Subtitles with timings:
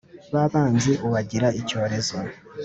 [0.33, 2.17] ba banzi ubagira icyorezo.